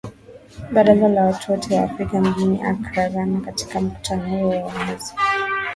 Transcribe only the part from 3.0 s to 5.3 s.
Ghana katika mkutano huo wa mwezi